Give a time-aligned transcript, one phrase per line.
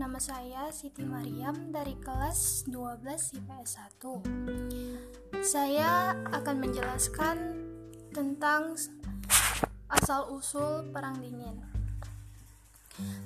[0.00, 7.36] Nama saya Siti Mariam dari kelas 12 IPS 1 Saya akan menjelaskan
[8.08, 8.80] tentang
[9.92, 11.52] asal-usul Perang Dingin.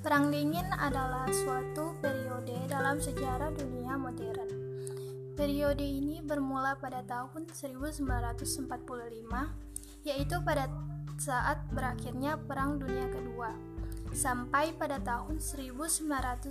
[0.02, 4.51] Perang Dingin adalah suatu periode dalam sejarah dunia modern.
[5.38, 8.02] Periode ini bermula pada tahun 1945
[10.02, 10.66] yaitu pada
[11.23, 13.73] saat berakhirnya Perang Dunia Kedua
[14.14, 16.48] sampai pada tahun 1991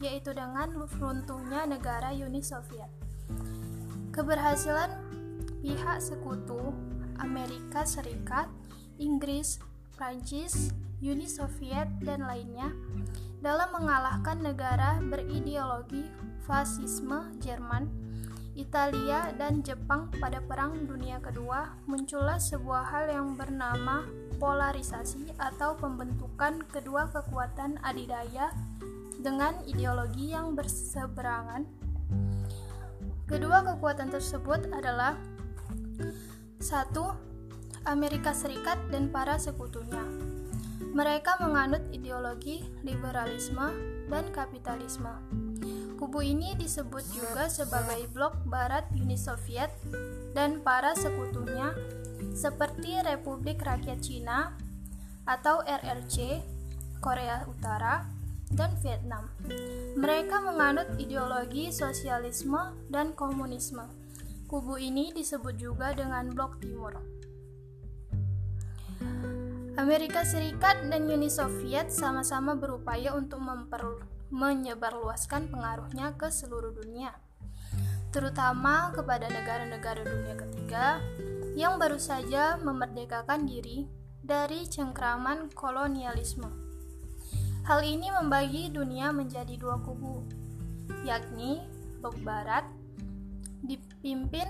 [0.00, 2.88] yaitu dengan runtuhnya negara Uni Soviet.
[4.16, 4.90] Keberhasilan
[5.60, 6.72] pihak sekutu
[7.20, 8.48] Amerika Serikat,
[8.96, 9.60] Inggris,
[9.96, 10.72] Prancis,
[11.04, 12.72] Uni Soviet, dan lainnya
[13.44, 16.08] dalam mengalahkan negara berideologi
[16.48, 18.05] fasisme Jerman
[18.56, 24.08] Italia dan Jepang pada Perang Dunia Kedua, muncullah sebuah hal yang bernama
[24.40, 28.52] polarisasi atau pembentukan kedua kekuatan adidaya
[29.20, 31.68] dengan ideologi yang berseberangan.
[33.28, 35.20] Kedua kekuatan tersebut adalah
[36.56, 37.12] satu
[37.84, 40.02] Amerika Serikat dan para sekutunya.
[40.96, 43.68] Mereka menganut ideologi liberalisme
[44.08, 45.45] dan kapitalisme.
[45.96, 49.72] Kubu ini disebut juga sebagai blok barat Uni Soviet
[50.36, 51.72] dan para sekutunya
[52.36, 54.52] seperti Republik Rakyat Cina
[55.24, 56.44] atau RRC,
[57.00, 58.04] Korea Utara,
[58.52, 59.32] dan Vietnam.
[59.96, 63.88] Mereka menganut ideologi sosialisme dan komunisme.
[64.46, 66.94] Kubu ini disebut juga dengan Blok Timur.
[69.76, 74.00] Amerika Serikat dan Uni Soviet sama-sama berupaya untuk memper
[74.30, 77.14] menyebarluaskan pengaruhnya ke seluruh dunia,
[78.10, 80.98] terutama kepada negara-negara dunia ketiga
[81.56, 83.86] yang baru saja memerdekakan diri
[84.26, 86.50] dari cengkraman kolonialisme.
[87.66, 90.22] Hal ini membagi dunia menjadi dua kubu,
[91.02, 91.62] yakni
[91.98, 92.62] blok barat
[93.66, 94.46] dipimpin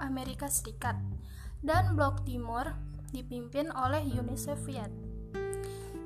[0.00, 0.96] Amerika Serikat
[1.60, 2.72] dan blok timur
[3.12, 4.88] dipimpin oleh Uni Soviet.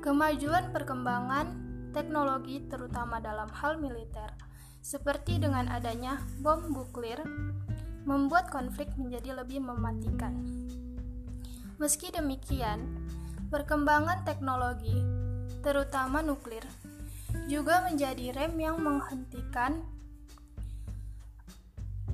[0.03, 1.62] Kemajuan perkembangan
[1.93, 4.33] teknologi terutama dalam hal militer,
[4.83, 7.21] seperti dengan adanya bom nuklir,
[8.03, 10.33] membuat konflik menjadi lebih mematikan.
[11.79, 12.83] Meski demikian,
[13.47, 14.99] perkembangan teknologi,
[15.63, 16.65] terutama nuklir,
[17.47, 19.85] juga menjadi rem yang menghentikan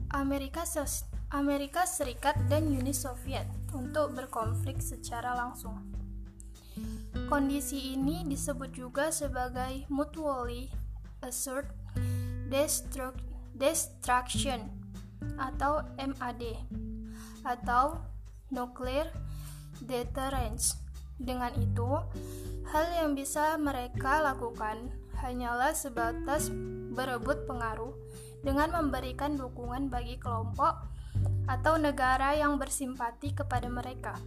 [0.10, 0.66] Amerika,
[1.30, 5.99] Amerika Serikat dan Uni Soviet untuk berkonflik secara langsung.
[7.30, 10.66] Kondisi ini disebut juga sebagai mutually
[11.22, 11.70] assured
[13.54, 14.66] destruction
[15.38, 16.58] atau MAD
[17.46, 18.02] atau
[18.50, 19.14] nuclear
[19.86, 20.82] deterrence.
[21.22, 22.02] Dengan itu,
[22.74, 24.90] hal yang bisa mereka lakukan
[25.22, 26.50] hanyalah sebatas
[26.98, 27.94] berebut pengaruh
[28.42, 30.82] dengan memberikan dukungan bagi kelompok
[31.46, 34.18] atau negara yang bersimpati kepada mereka.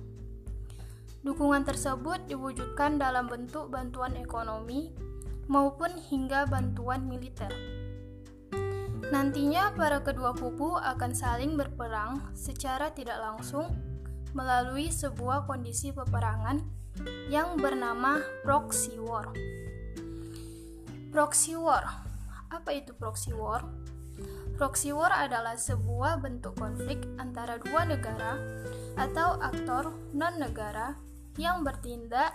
[1.23, 4.91] Dukungan tersebut diwujudkan dalam bentuk bantuan ekonomi
[5.47, 7.51] maupun hingga bantuan militer.
[9.15, 13.71] Nantinya para kedua kubu akan saling berperang secara tidak langsung
[14.35, 16.59] melalui sebuah kondisi peperangan
[17.31, 19.31] yang bernama proxy war.
[21.15, 21.87] Proxy war.
[22.51, 23.63] Apa itu proxy war?
[24.59, 28.43] Proxy war adalah sebuah bentuk konflik antara dua negara
[28.99, 32.33] atau aktor non-negara yang bertindak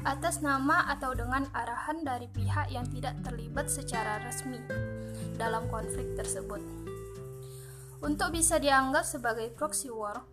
[0.00, 4.56] atas nama atau dengan arahan dari pihak yang tidak terlibat secara resmi
[5.36, 6.60] dalam konflik tersebut.
[8.00, 10.24] Untuk bisa dianggap sebagai proxy war,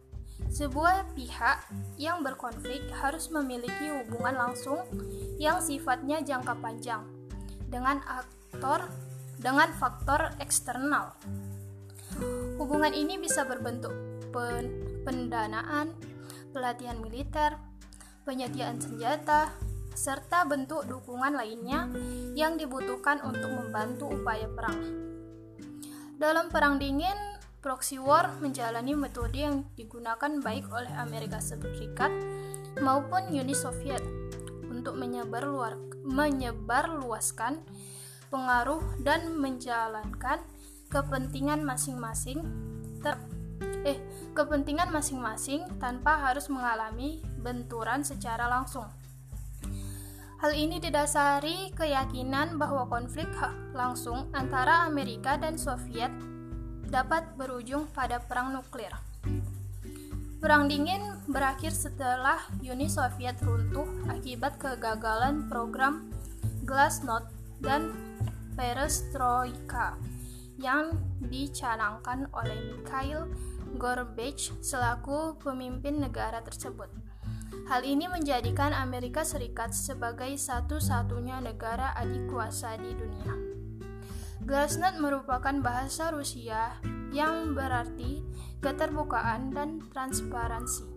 [0.47, 1.67] sebuah pihak
[1.99, 4.87] yang berkonflik harus memiliki hubungan langsung
[5.35, 7.03] yang sifatnya jangka panjang
[7.67, 8.87] dengan aktor
[9.43, 11.11] dengan faktor eksternal.
[12.57, 13.93] Hubungan ini bisa berbentuk
[15.03, 15.93] pendanaan,
[16.55, 17.53] pelatihan militer,
[18.27, 19.55] penyediaan senjata,
[19.95, 21.87] serta bentuk dukungan lainnya
[22.35, 24.83] yang dibutuhkan untuk membantu upaya perang.
[26.19, 27.15] Dalam Perang Dingin,
[27.63, 32.11] proxy war menjalani metode yang digunakan baik oleh Amerika Serikat
[32.83, 34.03] maupun Uni Soviet
[34.67, 35.73] untuk menyebar, luar,
[36.03, 37.63] menyebar luaskan
[38.27, 40.43] pengaruh dan menjalankan
[40.91, 42.43] kepentingan masing-masing
[42.99, 43.15] ter
[43.87, 43.97] eh
[44.35, 48.91] kepentingan masing-masing tanpa harus mengalami benturan secara langsung.
[50.43, 53.31] Hal ini didasari keyakinan bahwa konflik
[53.71, 56.11] langsung antara Amerika dan Soviet
[56.91, 58.91] dapat berujung pada perang nuklir.
[60.37, 66.11] Perang dingin berakhir setelah Uni Soviet runtuh akibat kegagalan program
[66.67, 67.89] Glasnost, dan
[68.53, 69.97] Perestroika
[70.61, 73.29] yang dicanangkan oleh Mikhail
[73.77, 77.06] Gorbachev selaku pemimpin negara tersebut.
[77.67, 83.35] Hal ini menjadikan Amerika Serikat sebagai satu-satunya negara adik kuasa di dunia.
[84.39, 86.79] Glasnost merupakan bahasa Rusia
[87.11, 88.23] yang berarti
[88.63, 90.87] keterbukaan dan transparansi.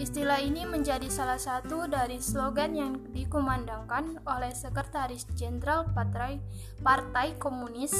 [0.00, 6.40] Istilah ini menjadi salah satu dari slogan yang dikumandangkan oleh Sekretaris Jenderal Partai,
[6.80, 7.92] Partai Komunis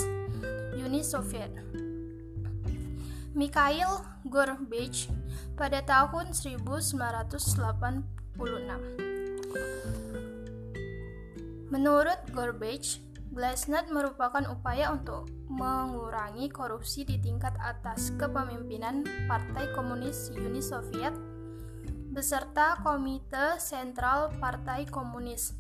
[0.81, 1.53] Uni Soviet,
[3.33, 5.09] Mikhail Gorbachev
[5.57, 7.33] pada tahun 1986.
[11.73, 13.01] Menurut Gorbachev,
[13.33, 21.17] Glasnost merupakan upaya untuk mengurangi korupsi di tingkat atas kepemimpinan Partai Komunis Uni Soviet
[22.13, 25.57] beserta Komite Sentral Partai Komunis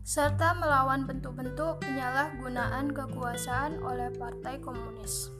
[0.00, 5.37] serta melawan bentuk-bentuk penyalahgunaan kekuasaan oleh Partai Komunis.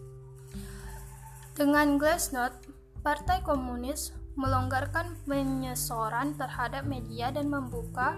[1.59, 2.71] Dengan Glasnost,
[3.03, 8.15] Partai Komunis melonggarkan penyesoran terhadap media dan membuka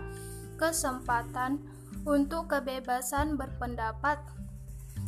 [0.61, 1.57] kesempatan
[2.05, 4.21] untuk kebebasan berpendapat.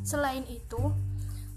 [0.00, 0.96] Selain itu,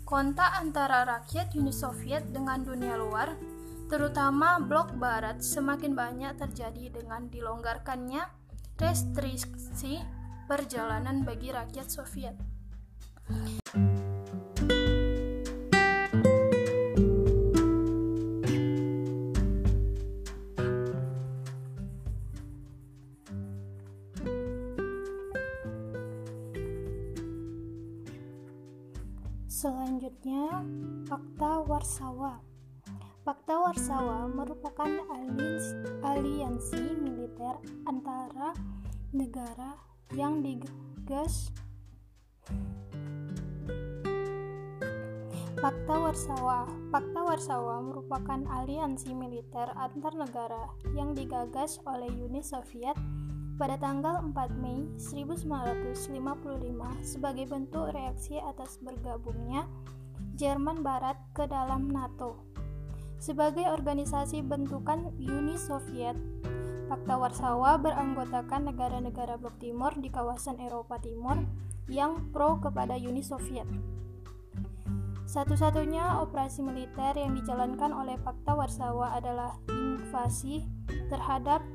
[0.03, 3.39] kontak antara rakyat Uni Soviet dengan dunia luar,
[3.87, 8.27] terutama blok barat, semakin banyak terjadi dengan dilonggarkannya
[8.75, 10.03] restriksi
[10.51, 12.35] perjalanan bagi rakyat Soviet.
[29.65, 30.61] Selanjutnya,
[31.09, 32.37] Fakta Warsawa.
[33.25, 34.85] Fakta Warsawa merupakan
[36.05, 37.57] aliansi militer
[37.89, 38.53] antara
[39.09, 39.73] negara
[40.13, 41.49] yang digagas
[45.57, 52.93] Fakta Warsawa Fakta Warsawa merupakan aliansi militer antar negara yang digagas oleh Uni Soviet
[53.55, 55.95] pada tanggal 4 Mei 1955
[57.07, 59.63] sebagai bentuk reaksi atas bergabungnya
[60.35, 62.43] Jerman Barat ke dalam NATO.
[63.15, 66.19] Sebagai organisasi bentukan Uni Soviet,
[66.91, 71.39] Fakta Warsawa beranggotakan negara-negara blok timur di kawasan Eropa Timur
[71.87, 73.65] yang pro kepada Uni Soviet.
[75.25, 80.67] Satu-satunya operasi militer yang dijalankan oleh Fakta Warsawa adalah invasi
[81.09, 81.65] terhadap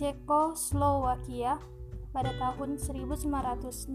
[0.00, 1.60] Cekoslowakia
[2.08, 3.92] pada tahun 1968.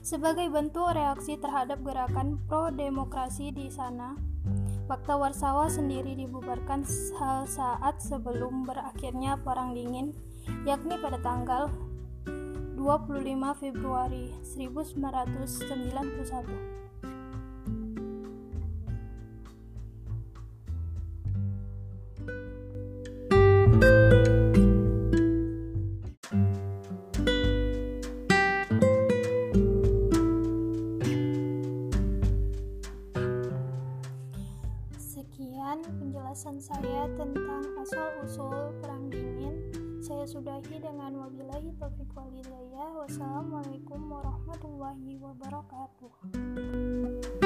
[0.00, 4.16] Sebagai bentuk reaksi terhadap gerakan pro-demokrasi di sana,
[4.88, 6.80] Fakta Warsawa sendiri dibubarkan
[7.44, 10.16] saat sebelum berakhirnya Perang Dingin,
[10.64, 11.68] yakni pada tanggal
[12.80, 16.73] 25 Februari 1991.
[35.34, 39.66] Sekian penjelasan saya tentang asal-usul Perang Dingin.
[39.98, 43.02] Saya sudahi dengan wabillahi taufiq walhidayah.
[43.02, 47.42] Wassalamualaikum warahmatullahi wabarakatuh.